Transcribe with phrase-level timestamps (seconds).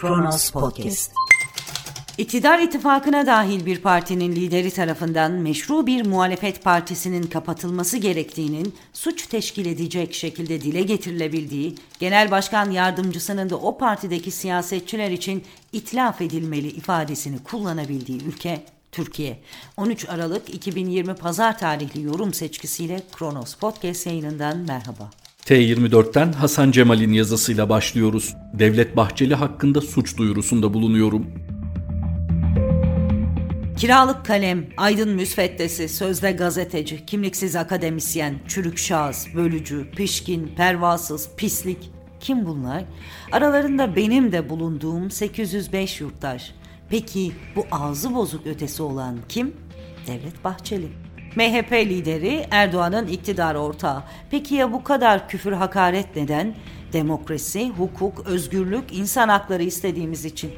[0.00, 1.12] Kronos Podcast.
[2.18, 9.66] İktidar ittifakına dahil bir partinin lideri tarafından meşru bir muhalefet partisinin kapatılması gerektiğinin suç teşkil
[9.66, 17.38] edecek şekilde dile getirilebildiği, genel başkan yardımcısının da o partideki siyasetçiler için itlaf edilmeli ifadesini
[17.42, 19.38] kullanabildiği ülke Türkiye.
[19.76, 25.10] 13 Aralık 2020 Pazar tarihli yorum seçkisiyle Kronos Podcast yayınından merhaba.
[25.50, 28.36] T24'ten Hasan Cemal'in yazısıyla başlıyoruz.
[28.52, 31.26] Devlet Bahçeli hakkında suç duyurusunda bulunuyorum.
[33.76, 41.90] Kiralık kalem, aydın müsveddesi, sözde gazeteci, kimliksiz akademisyen, çürük şahıs, bölücü, pişkin, pervasız, pislik.
[42.20, 42.84] Kim bunlar?
[43.32, 46.54] Aralarında benim de bulunduğum 805 yurttaş.
[46.90, 49.52] Peki bu ağzı bozuk ötesi olan kim?
[50.06, 50.88] Devlet Bahçeli.
[51.36, 54.02] MHP lideri Erdoğan'ın iktidar ortağı.
[54.30, 56.54] Peki ya bu kadar küfür hakaret neden?
[56.92, 60.52] Demokrasi, hukuk, özgürlük, insan hakları istediğimiz için.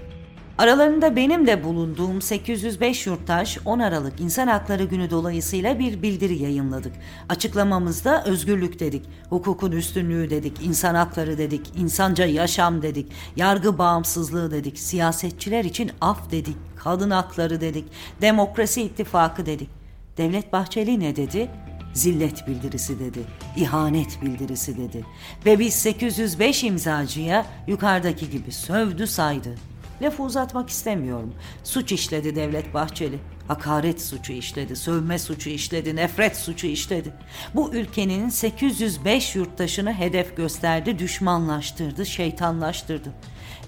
[0.58, 6.92] Aralarında benim de bulunduğum 805 yurttaş 10 Aralık İnsan Hakları Günü dolayısıyla bir bildiri yayınladık.
[7.28, 14.78] Açıklamamızda özgürlük dedik, hukukun üstünlüğü dedik, insan hakları dedik, insanca yaşam dedik, yargı bağımsızlığı dedik,
[14.78, 17.84] siyasetçiler için af dedik, kadın hakları dedik,
[18.20, 19.81] demokrasi ittifakı dedik.
[20.16, 21.50] Devlet Bahçeli ne dedi?
[21.94, 23.18] Zillet bildirisi dedi,
[23.56, 25.04] ihanet bildirisi dedi.
[25.46, 29.54] Ve biz 805 imzacıya yukarıdaki gibi sövdü saydı.
[30.02, 31.34] Lafı uzatmak istemiyorum.
[31.64, 33.18] Suç işledi Devlet Bahçeli.
[33.48, 37.12] Hakaret suçu işledi, sövme suçu işledi, nefret suçu işledi.
[37.54, 43.12] Bu ülkenin 805 yurttaşını hedef gösterdi, düşmanlaştırdı, şeytanlaştırdı.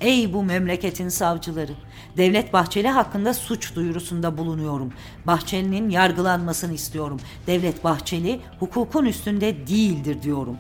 [0.01, 1.73] Ey bu memleketin savcıları!
[2.17, 4.93] Devlet Bahçeli hakkında suç duyurusunda bulunuyorum.
[5.27, 7.21] Bahçeli'nin yargılanmasını istiyorum.
[7.47, 10.57] Devlet Bahçeli hukukun üstünde değildir diyorum.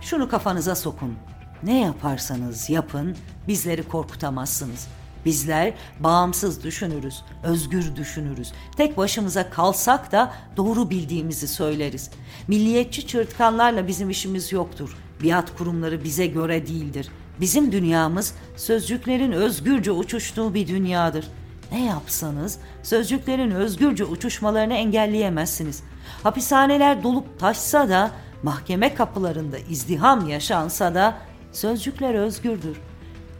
[0.00, 1.16] Şunu kafanıza sokun.
[1.64, 3.16] Ne yaparsanız yapın
[3.48, 4.88] bizleri korkutamazsınız.
[5.24, 8.52] Bizler bağımsız düşünürüz, özgür düşünürüz.
[8.76, 12.10] Tek başımıza kalsak da doğru bildiğimizi söyleriz.
[12.48, 14.96] Milliyetçi çırtkanlarla bizim işimiz yoktur.
[15.22, 17.08] Biat kurumları bize göre değildir.
[17.40, 21.28] Bizim dünyamız sözcüklerin özgürce uçuştuğu bir dünyadır.
[21.72, 25.82] Ne yapsanız sözcüklerin özgürce uçuşmalarını engelleyemezsiniz.
[26.22, 28.10] Hapishaneler dolup taşsa da,
[28.42, 31.14] mahkeme kapılarında izdiham yaşansa da
[31.56, 32.76] sözcükler özgürdür.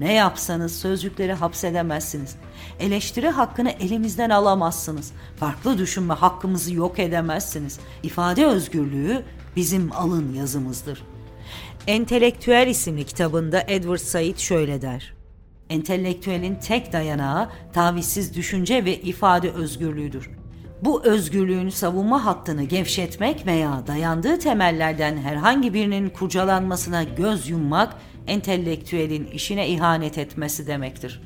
[0.01, 2.37] Ne yapsanız sözcükleri hapsedemezsiniz.
[2.81, 5.13] Eleştiri hakkını elimizden alamazsınız.
[5.37, 7.81] Farklı düşünme hakkımızı yok edemezsiniz.
[8.03, 9.23] İfade özgürlüğü
[9.57, 11.03] bizim alın yazımızdır.
[11.87, 15.15] Entelektüel isimli kitabında Edward Said şöyle der.
[15.71, 20.31] Entelektüelin tek dayanağı tavizsiz düşünce ve ifade özgürlüğüdür.
[20.85, 27.97] Bu özgürlüğün savunma hattını gevşetmek veya dayandığı temellerden herhangi birinin kurcalanmasına göz yummak
[28.27, 31.23] entelektüelin işine ihanet etmesi demektir.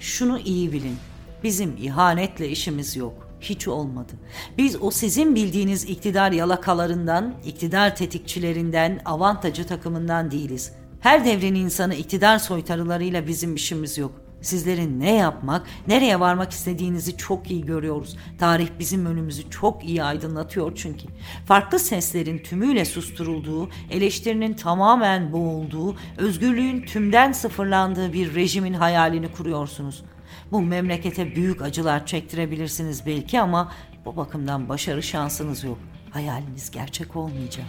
[0.00, 0.96] Şunu iyi bilin.
[1.42, 3.28] Bizim ihanetle işimiz yok.
[3.40, 4.12] Hiç olmadı.
[4.58, 10.72] Biz o sizin bildiğiniz iktidar yalakalarından, iktidar tetikçilerinden, avantajı takımından değiliz.
[11.00, 14.31] Her devrin insanı iktidar soytarılarıyla bizim işimiz yok.
[14.42, 18.16] Sizlerin ne yapmak, nereye varmak istediğinizi çok iyi görüyoruz.
[18.38, 21.06] Tarih bizim önümüzü çok iyi aydınlatıyor çünkü.
[21.46, 30.04] Farklı seslerin tümüyle susturulduğu, eleştirinin tamamen boğulduğu, özgürlüğün tümden sıfırlandığı bir rejimin hayalini kuruyorsunuz.
[30.52, 33.72] Bu memlekete büyük acılar çektirebilirsiniz belki ama
[34.04, 35.78] bu bakımdan başarı şansınız yok.
[36.10, 37.66] Hayaliniz gerçek olmayacak.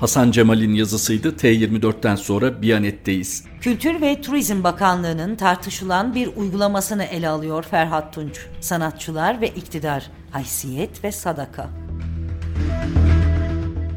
[0.00, 1.28] Hasan Cemal'in yazısıydı.
[1.28, 3.44] T24'ten sonra Biyanet'teyiz.
[3.60, 8.46] Kültür ve Turizm Bakanlığı'nın tartışılan bir uygulamasını ele alıyor Ferhat Tunç.
[8.60, 11.70] Sanatçılar ve iktidar, haysiyet ve sadaka.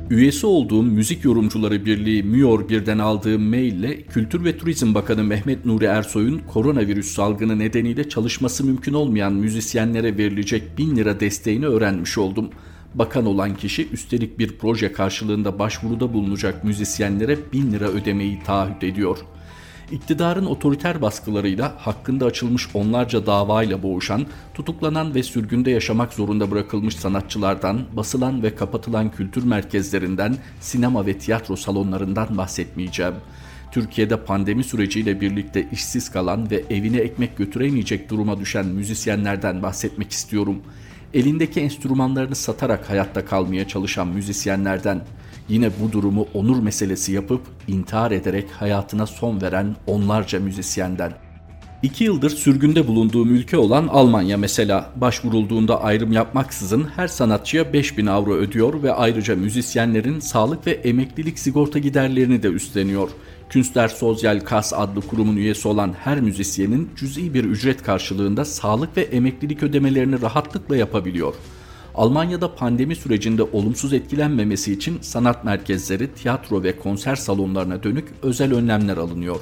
[0.10, 5.86] Üyesi olduğum Müzik Yorumcuları Birliği MÜYOR birden aldığım maille Kültür ve Turizm Bakanı Mehmet Nuri
[5.86, 12.50] Ersoy'un koronavirüs salgını nedeniyle çalışması mümkün olmayan müzisyenlere verilecek 1000 lira desteğini öğrenmiş oldum.
[12.96, 19.18] Bakan olan kişi üstelik bir proje karşılığında başvuruda bulunacak müzisyenlere 1000 lira ödemeyi taahhüt ediyor.
[19.92, 27.82] İktidarın otoriter baskılarıyla hakkında açılmış onlarca davayla boğuşan, tutuklanan ve sürgünde yaşamak zorunda bırakılmış sanatçılardan,
[27.94, 33.14] basılan ve kapatılan kültür merkezlerinden, sinema ve tiyatro salonlarından bahsetmeyeceğim.
[33.72, 40.64] Türkiye'de pandemi süreciyle birlikte işsiz kalan ve evine ekmek götüremeyecek duruma düşen müzisyenlerden bahsetmek istiyorum.''
[41.14, 45.02] Elindeki enstrümanlarını satarak hayatta kalmaya çalışan müzisyenlerden,
[45.50, 51.14] yine bu durumu onur meselesi yapıp intihar ederek hayatına son veren onlarca müzisyenden.
[51.84, 58.34] İki yıldır sürgünde bulunduğum ülke olan Almanya mesela başvurulduğunda ayrım yapmaksızın her sanatçıya 5000 avro
[58.34, 63.10] ödüyor ve ayrıca müzisyenlerin sağlık ve emeklilik sigorta giderlerini de üstleniyor.
[63.54, 69.02] Künstler Sosyal Kas adlı kurumun üyesi olan her müzisyenin cüzi bir ücret karşılığında sağlık ve
[69.02, 71.34] emeklilik ödemelerini rahatlıkla yapabiliyor.
[71.96, 78.98] Almanya'da pandemi sürecinde olumsuz etkilenmemesi için sanat merkezleri, tiyatro ve konser salonlarına dönük özel önlemler
[78.98, 79.40] alınıyor.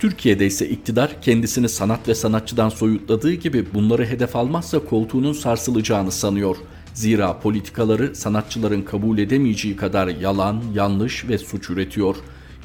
[0.00, 6.56] Türkiye'de ise iktidar kendisini sanat ve sanatçıdan soyutladığı gibi bunları hedef almazsa koltuğunun sarsılacağını sanıyor.
[6.94, 12.16] Zira politikaları sanatçıların kabul edemeyeceği kadar yalan, yanlış ve suç üretiyor.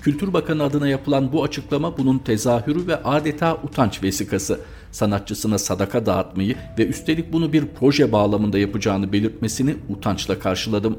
[0.08, 4.60] Kültür Bakanı adına yapılan bu açıklama bunun tezahürü ve adeta utanç vesikası.
[4.92, 10.98] Sanatçısına sadaka dağıtmayı ve üstelik bunu bir proje bağlamında yapacağını belirtmesini utançla karşıladım.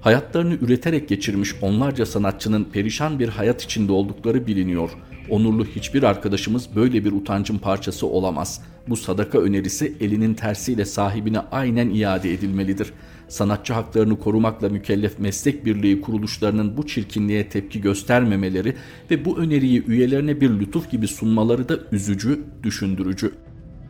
[0.00, 4.90] Hayatlarını üreterek geçirmiş onlarca sanatçının perişan bir hayat içinde oldukları biliniyor.
[5.30, 8.62] Onurlu hiçbir arkadaşımız böyle bir utancın parçası olamaz.
[8.88, 12.92] Bu sadaka önerisi elinin tersiyle sahibine aynen iade edilmelidir.
[13.30, 18.76] Sanatçı haklarını korumakla mükellef meslek birliği kuruluşlarının bu çirkinliğe tepki göstermemeleri
[19.10, 23.32] ve bu öneriyi üyelerine bir lütuf gibi sunmaları da üzücü, düşündürücü.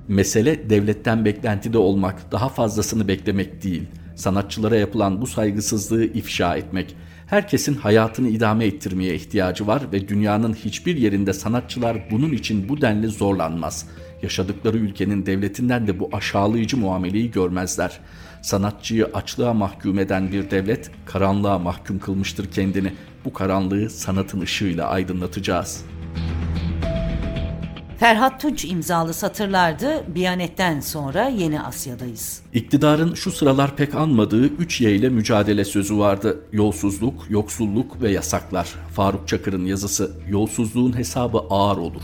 [0.08, 3.82] Mesele devletten beklentide olmak, daha fazlasını beklemek değil.
[4.14, 6.96] Sanatçılara yapılan bu saygısızlığı ifşa etmek.
[7.26, 13.08] Herkesin hayatını idame ettirmeye ihtiyacı var ve dünyanın hiçbir yerinde sanatçılar bunun için bu denli
[13.08, 13.88] zorlanmaz.
[14.22, 18.00] Yaşadıkları ülkenin devletinden de bu aşağılayıcı muameleyi görmezler.
[18.42, 22.92] Sanatçıyı açlığa mahkum eden bir devlet karanlığa mahkum kılmıştır kendini.
[23.24, 26.00] Bu karanlığı sanatın ışığıyla aydınlatacağız.''
[28.00, 30.14] Ferhat Tunç imzalı satırlardı.
[30.14, 32.42] Biyanet'ten sonra yeni Asya'dayız.
[32.54, 36.40] İktidarın şu sıralar pek anmadığı 3 Y ile mücadele sözü vardı.
[36.52, 38.68] Yolsuzluk, yoksulluk ve yasaklar.
[38.94, 40.12] Faruk Çakır'ın yazısı.
[40.28, 42.02] Yolsuzluğun hesabı ağır olur.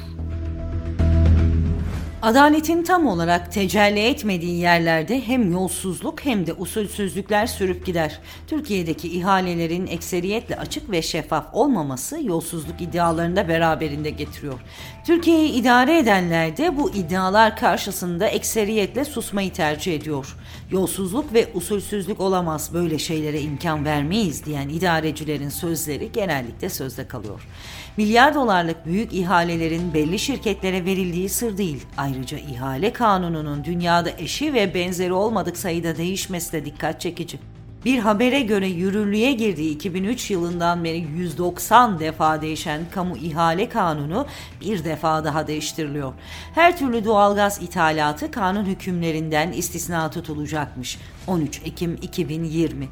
[2.26, 8.18] Adaletin tam olarak tecelli etmediği yerlerde hem yolsuzluk hem de usulsüzlükler sürüp gider.
[8.46, 14.60] Türkiye'deki ihalelerin ekseriyetle açık ve şeffaf olmaması yolsuzluk iddialarını da beraberinde getiriyor.
[15.06, 20.36] Türkiye'yi idare edenler de bu iddialar karşısında ekseriyetle susmayı tercih ediyor.
[20.70, 27.48] Yolsuzluk ve usulsüzlük olamaz böyle şeylere imkan vermeyiz diyen idarecilerin sözleri genellikle sözde kalıyor.
[27.96, 31.86] Milyar dolarlık büyük ihalelerin belli şirketlere verildiği sır değil.
[31.96, 37.38] Ayrıca ihale kanununun dünyada eşi ve benzeri olmadık sayıda değişmesi de dikkat çekici.
[37.86, 44.26] Bir habere göre yürürlüğe girdiği 2003 yılından beri 190 defa değişen kamu ihale kanunu
[44.60, 46.12] bir defa daha değiştiriliyor.
[46.54, 50.98] Her türlü doğalgaz ithalatı kanun hükümlerinden istisna tutulacakmış.
[51.26, 52.88] 13 Ekim 2020.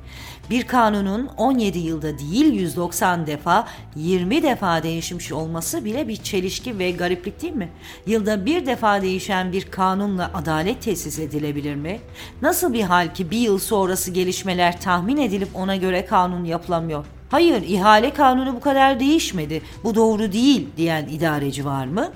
[0.51, 6.91] Bir kanunun 17 yılda değil 190 defa 20 defa değişmiş olması bile bir çelişki ve
[6.91, 7.69] gariplik değil mi?
[8.07, 12.01] Yılda bir defa değişen bir kanunla adalet tesis edilebilir mi?
[12.43, 17.05] Nasıl bir hal ki bir yıl sonrası gelişmeler tahmin edilip ona göre kanun yapılamıyor?
[17.31, 22.13] Hayır ihale kanunu bu kadar değişmedi, bu doğru değil diyen idareci var mı?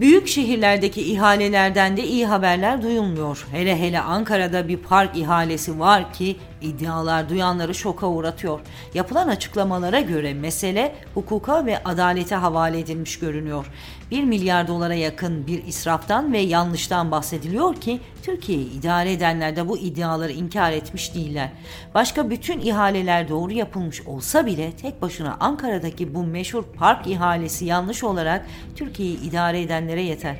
[0.00, 3.46] Büyük şehirlerdeki ihalelerden de iyi haberler duyulmuyor.
[3.50, 8.60] Hele hele Ankara'da bir park ihalesi var ki iddialar duyanları şoka uğratıyor.
[8.94, 13.66] Yapılan açıklamalara göre mesele hukuka ve adalete havale edilmiş görünüyor.
[14.12, 19.78] 1 milyar dolara yakın bir israftan ve yanlıştan bahsediliyor ki Türkiye'yi idare edenler de bu
[19.78, 21.52] iddiaları inkar etmiş değiller.
[21.94, 28.04] Başka bütün ihaleler doğru yapılmış olsa bile tek başına Ankara'daki bu meşhur park ihalesi yanlış
[28.04, 30.36] olarak Türkiye'yi idare edenlere yeter.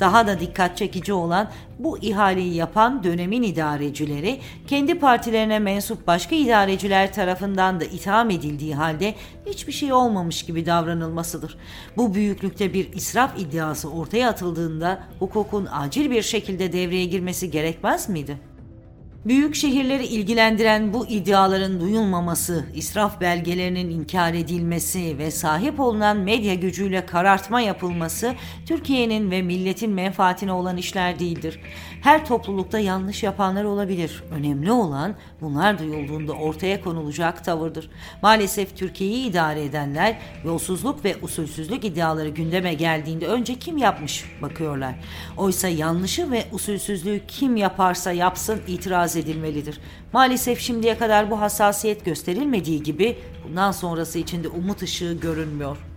[0.00, 7.12] Daha da dikkat çekici olan bu ihaleyi yapan dönemin idarecileri kendi partilerine mensup başka idareciler
[7.12, 9.14] tarafından da itham edildiği halde
[9.46, 11.56] hiçbir şey olmamış gibi davranılmasıdır.
[11.96, 18.49] Bu büyüklükte bir israf iddiası ortaya atıldığında hukukun acil bir şekilde devreye girmesi gerekmez miydi?
[19.24, 27.06] Büyük şehirleri ilgilendiren bu iddiaların duyulmaması, israf belgelerinin inkar edilmesi ve sahip olunan medya gücüyle
[27.06, 28.34] karartma yapılması
[28.66, 31.60] Türkiye'nin ve milletin menfaatine olan işler değildir.
[32.00, 34.22] Her toplulukta yanlış yapanlar olabilir.
[34.30, 37.90] Önemli olan bunlar duyulduğunda ortaya konulacak tavırdır.
[38.22, 44.94] Maalesef Türkiye'yi idare edenler yolsuzluk ve usulsüzlük iddiaları gündeme geldiğinde önce kim yapmış bakıyorlar.
[45.36, 49.80] Oysa yanlışı ve usulsüzlüğü kim yaparsa yapsın itiraz edilmelidir.
[50.12, 55.89] Maalesef şimdiye kadar bu hassasiyet gösterilmediği gibi bundan sonrası için de umut ışığı görünmüyor.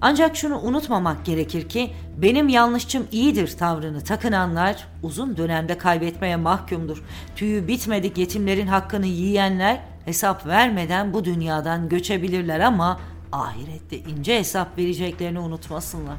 [0.00, 7.02] Ancak şunu unutmamak gerekir ki benim yanlışçım iyidir tavrını takınanlar uzun dönemde kaybetmeye mahkumdur.
[7.36, 13.00] Tüyü bitmedik yetimlerin hakkını yiyenler hesap vermeden bu dünyadan göçebilirler ama
[13.32, 16.16] ahirette ince hesap vereceklerini unutmasınlar.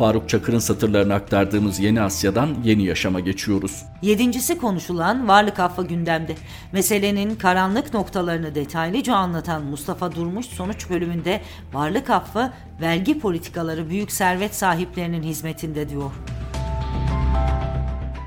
[0.00, 3.82] Faruk Çakır'ın satırlarını aktardığımız Yeni Asya'dan Yeni Yaşam'a geçiyoruz.
[4.02, 6.34] Yedincisi konuşulan varlık affı gündemde.
[6.72, 11.40] Meselenin karanlık noktalarını detaylıca anlatan Mustafa Durmuş sonuç bölümünde
[11.72, 16.10] varlık affı vergi politikaları büyük servet sahiplerinin hizmetinde diyor.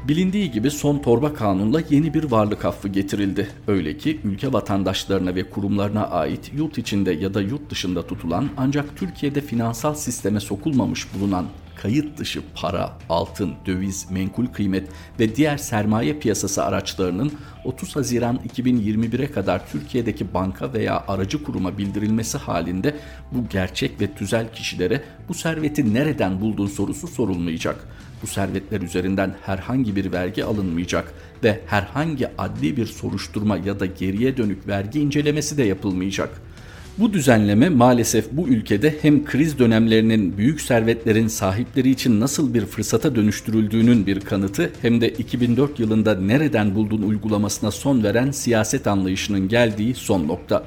[0.08, 3.50] Bilindiği gibi son torba kanunla yeni bir varlık affı getirildi.
[3.68, 8.98] Öyle ki ülke vatandaşlarına ve kurumlarına ait yurt içinde ya da yurt dışında tutulan ancak
[8.98, 14.89] Türkiye'de finansal sisteme sokulmamış bulunan kayıt dışı para, altın, döviz, menkul kıymet
[15.20, 17.32] ve diğer sermaye piyasası araçlarının
[17.63, 22.96] 30 Haziran 2021'e kadar Türkiye'deki banka veya aracı kuruma bildirilmesi halinde
[23.32, 27.88] bu gerçek ve tüzel kişilere bu serveti nereden buldun sorusu sorulmayacak.
[28.22, 31.13] Bu servetler üzerinden herhangi bir vergi alınmayacak
[31.44, 36.42] ve herhangi adli bir soruşturma ya da geriye dönük vergi incelemesi de yapılmayacak.
[36.98, 43.16] Bu düzenleme maalesef bu ülkede hem kriz dönemlerinin büyük servetlerin sahipleri için nasıl bir fırsata
[43.16, 49.96] dönüştürüldüğünün bir kanıtı hem de 2004 yılında nereden buldun uygulamasına son veren siyaset anlayışının geldiği
[49.96, 50.64] son nokta.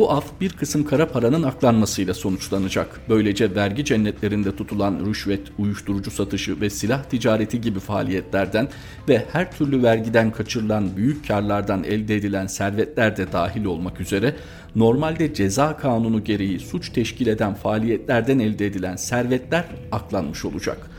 [0.00, 3.00] Bu af bir kısım kara paranın aklanmasıyla sonuçlanacak.
[3.08, 8.68] Böylece vergi cennetlerinde tutulan rüşvet, uyuşturucu satışı ve silah ticareti gibi faaliyetlerden
[9.08, 14.34] ve her türlü vergiden kaçırılan büyük karlardan elde edilen servetler de dahil olmak üzere
[14.76, 20.89] normalde ceza kanunu gereği suç teşkil eden faaliyetlerden elde edilen servetler aklanmış olacak.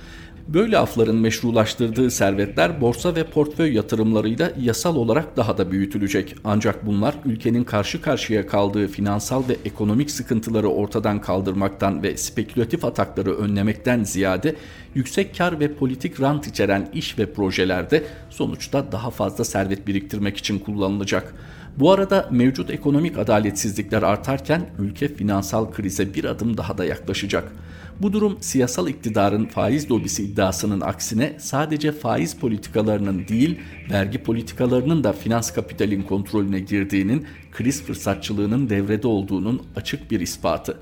[0.53, 6.35] Böyle afların meşrulaştırdığı servetler borsa ve portföy yatırımlarıyla yasal olarak daha da büyütülecek.
[6.43, 13.37] Ancak bunlar ülkenin karşı karşıya kaldığı finansal ve ekonomik sıkıntıları ortadan kaldırmaktan ve spekülatif atakları
[13.37, 14.55] önlemekten ziyade
[14.95, 20.59] yüksek kar ve politik rant içeren iş ve projelerde sonuçta daha fazla servet biriktirmek için
[20.59, 21.33] kullanılacak.
[21.77, 27.51] Bu arada mevcut ekonomik adaletsizlikler artarken ülke finansal krize bir adım daha da yaklaşacak.
[27.99, 33.59] Bu durum siyasal iktidarın faiz lobisi iddiasının aksine sadece faiz politikalarının değil,
[33.91, 40.77] vergi politikalarının da finans kapitalin kontrolüne girdiğinin, kriz fırsatçılığının devrede olduğunun açık bir ispatı.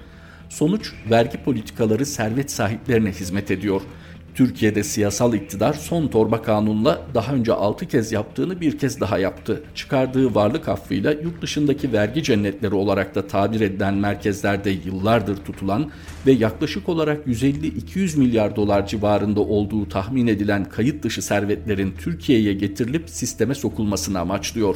[0.50, 3.82] Sonuç vergi politikaları servet sahiplerine hizmet ediyor.
[4.39, 9.63] Türkiye'de siyasal iktidar son torba kanunla daha önce 6 kez yaptığını bir kez daha yaptı.
[9.75, 15.91] Çıkardığı varlık affıyla yurt dışındaki vergi cennetleri olarak da tabir edilen merkezlerde yıllardır tutulan
[16.27, 23.10] ve yaklaşık olarak 150-200 milyar dolar civarında olduğu tahmin edilen kayıt dışı servetlerin Türkiye'ye getirilip
[23.10, 24.75] sisteme sokulmasını amaçlıyor.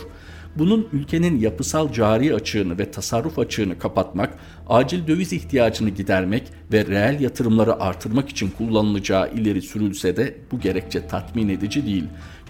[0.57, 4.37] Bunun ülkenin yapısal cari açığını ve tasarruf açığını kapatmak,
[4.69, 6.43] acil döviz ihtiyacını gidermek
[6.73, 12.03] ve reel yatırımları artırmak için kullanılacağı ileri sürülse de bu gerekçe tatmin edici değil.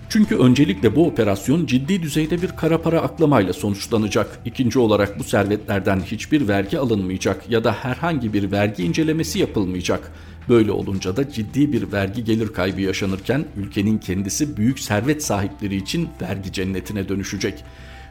[0.10, 4.40] Çünkü öncelikle bu operasyon ciddi düzeyde bir kara para aklamayla sonuçlanacak.
[4.46, 10.12] İkinci olarak bu servetlerden hiçbir vergi alınmayacak ya da herhangi bir vergi incelemesi yapılmayacak.
[10.50, 16.10] Böyle olunca da ciddi bir vergi gelir kaybı yaşanırken ülkenin kendisi büyük servet sahipleri için
[16.22, 17.64] vergi cennetine dönüşecek.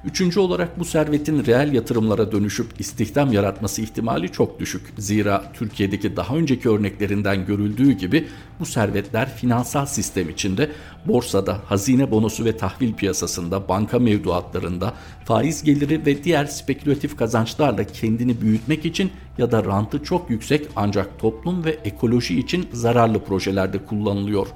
[0.05, 4.83] Üçüncü olarak bu servetin reel yatırımlara dönüşüp istihdam yaratması ihtimali çok düşük.
[4.99, 8.29] Zira Türkiye'deki daha önceki örneklerinden görüldüğü gibi
[8.61, 10.71] bu servetler finansal sistem içinde
[11.07, 14.95] borsada, hazine bonosu ve tahvil piyasasında, banka mevduatlarında,
[15.25, 21.19] faiz geliri ve diğer spekülatif kazançlarla kendini büyütmek için ya da rantı çok yüksek ancak
[21.19, 24.47] toplum ve ekoloji için zararlı projelerde kullanılıyor.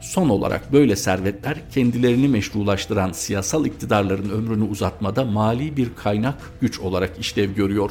[0.00, 7.18] Son olarak böyle servetler kendilerini meşrulaştıran siyasal iktidarların ömrünü uzatmada mali bir kaynak güç olarak
[7.18, 7.90] işlev görüyor.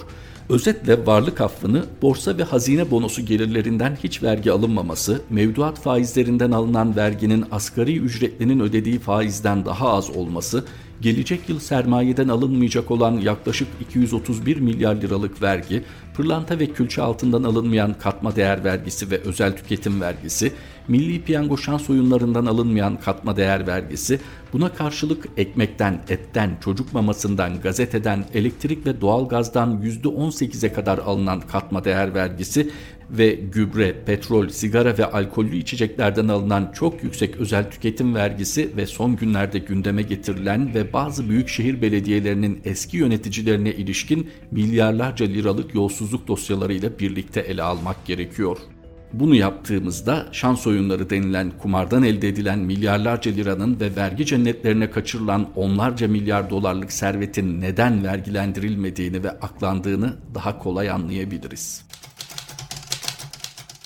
[0.49, 7.45] Özetle varlık affını borsa ve hazine bonosu gelirlerinden hiç vergi alınmaması, mevduat faizlerinden alınan verginin
[7.51, 10.65] asgari ücretlinin ödediği faizden daha az olması,
[11.01, 17.93] gelecek yıl sermayeden alınmayacak olan yaklaşık 231 milyar liralık vergi, pırlanta ve külçe altından alınmayan
[17.93, 20.51] katma değer vergisi ve özel tüketim vergisi,
[20.89, 24.19] milli piyango şans oyunlarından alınmayan katma değer vergisi,
[24.53, 32.13] buna karşılık ekmekten, etten, çocuk mamasından, gazeteden, elektrik ve doğalgazdan %18'e kadar alınan katma değer
[32.13, 32.71] vergisi
[33.09, 39.15] ve gübre, petrol, sigara ve alkollü içeceklerden alınan çok yüksek özel tüketim vergisi ve son
[39.15, 46.99] günlerde gündeme getirilen ve bazı büyük şehir belediyelerinin eski yöneticilerine ilişkin milyarlarca liralık yolsuzluk dosyalarıyla
[46.99, 48.57] birlikte ele almak gerekiyor.
[49.13, 56.07] Bunu yaptığımızda şans oyunları denilen kumardan elde edilen milyarlarca liranın ve vergi cennetlerine kaçırılan onlarca
[56.07, 61.89] milyar dolarlık servetin neden vergilendirilmediğini ve aklandığını daha kolay anlayabiliriz.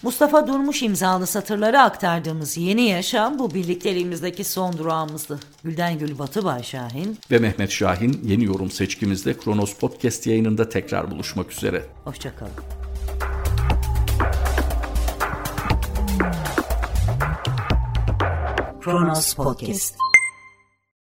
[0.03, 5.39] Mustafa Durmuş imzalı satırları aktardığımız Yeni Yaşam bu birlikteliğimizdeki son durağımızdı.
[5.63, 11.11] Gülden Gül Batı Bay Şahin ve Mehmet Şahin yeni yorum seçkimizde Kronos Podcast yayınında tekrar
[11.11, 11.83] buluşmak üzere.
[12.03, 12.82] Hoşçakalın.
[18.83, 20.12] Kronos Podcast